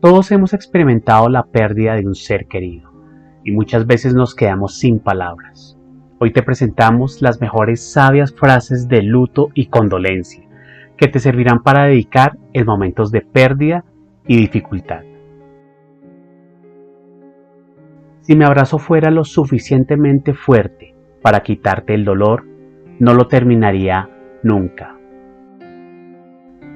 [0.00, 2.90] Todos hemos experimentado la pérdida de un ser querido
[3.44, 5.78] y muchas veces nos quedamos sin palabras.
[6.18, 10.42] Hoy te presentamos las mejores sabias frases de luto y condolencia
[10.96, 13.84] que te servirán para dedicar en momentos de pérdida
[14.26, 15.02] y dificultad.
[18.22, 22.46] Si mi abrazo fuera lo suficientemente fuerte para quitarte el dolor,
[22.98, 24.08] no lo terminaría
[24.42, 24.96] nunca.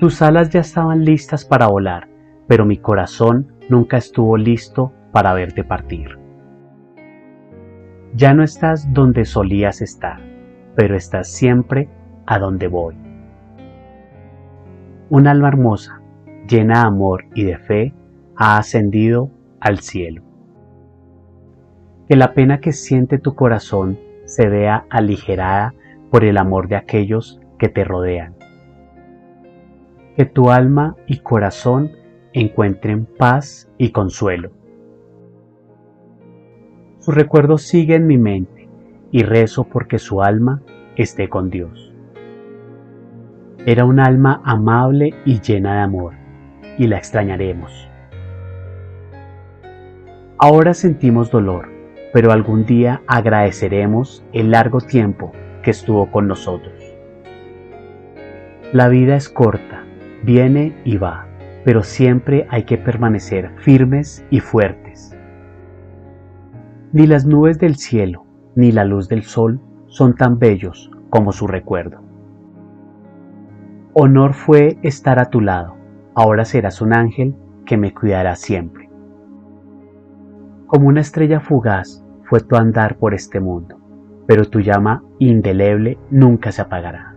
[0.00, 2.08] Tus alas ya estaban listas para volar,
[2.46, 6.18] pero mi corazón nunca estuvo listo para verte partir.
[8.14, 10.20] Ya no estás donde solías estar,
[10.74, 11.88] pero estás siempre
[12.26, 12.96] a donde voy.
[15.10, 16.00] Un alma hermosa,
[16.48, 17.94] llena de amor y de fe,
[18.36, 20.22] ha ascendido al cielo.
[22.08, 25.74] Que la pena que siente tu corazón se vea aligerada
[26.10, 28.34] por el amor de aquellos que te rodean.
[30.16, 31.92] Que tu alma y corazón
[32.40, 34.50] encuentren paz y consuelo.
[36.98, 38.68] Su recuerdo sigue en mi mente
[39.10, 40.62] y rezo porque su alma
[40.96, 41.94] esté con Dios.
[43.64, 46.12] Era un alma amable y llena de amor,
[46.76, 47.88] y la extrañaremos.
[50.38, 51.70] Ahora sentimos dolor,
[52.12, 56.74] pero algún día agradeceremos el largo tiempo que estuvo con nosotros.
[58.72, 59.84] La vida es corta,
[60.22, 61.26] viene y va,
[61.66, 65.18] pero siempre hay que permanecer firmes y fuertes.
[66.92, 71.48] Ni las nubes del cielo, ni la luz del sol son tan bellos como su
[71.48, 71.98] recuerdo.
[73.94, 75.74] Honor fue estar a tu lado,
[76.14, 78.88] ahora serás un ángel que me cuidará siempre.
[80.68, 83.76] Como una estrella fugaz fue tu andar por este mundo,
[84.28, 87.16] pero tu llama indeleble nunca se apagará.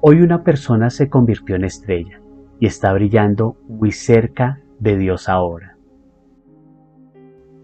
[0.00, 2.22] Hoy una persona se convirtió en estrella
[2.60, 5.76] y está brillando muy cerca de Dios ahora.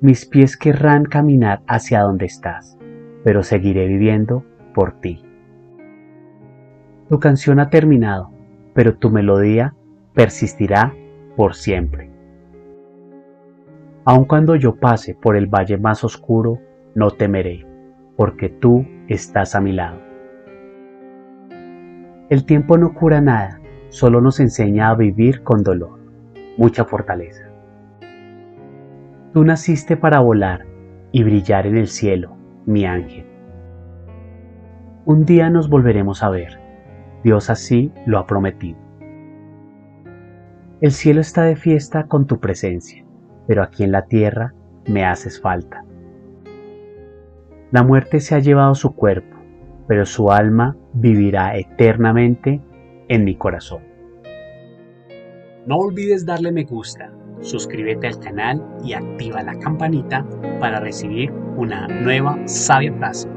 [0.00, 2.78] Mis pies querrán caminar hacia donde estás,
[3.22, 4.44] pero seguiré viviendo
[4.74, 5.22] por ti.
[7.08, 8.30] Tu canción ha terminado,
[8.74, 9.74] pero tu melodía
[10.14, 10.94] persistirá
[11.36, 12.10] por siempre.
[14.04, 16.58] Aun cuando yo pase por el valle más oscuro,
[16.94, 17.66] no temeré,
[18.16, 19.98] porque tú estás a mi lado.
[22.28, 23.60] El tiempo no cura nada,
[23.94, 26.00] solo nos enseña a vivir con dolor,
[26.56, 27.44] mucha fortaleza.
[29.32, 30.66] Tú naciste para volar
[31.12, 33.26] y brillar en el cielo, mi ángel.
[35.04, 36.58] Un día nos volveremos a ver,
[37.22, 38.78] Dios así lo ha prometido.
[40.80, 43.04] El cielo está de fiesta con tu presencia
[43.46, 44.54] pero aquí en la tierra
[44.86, 45.84] me haces falta.
[47.70, 49.36] La muerte se ha llevado su cuerpo,
[49.88, 52.60] pero su alma vivirá eternamente
[53.08, 53.82] en mi corazón.
[55.66, 57.10] No olvides darle me gusta,
[57.40, 60.26] suscríbete al canal y activa la campanita
[60.60, 63.28] para recibir una nueva sabia frase.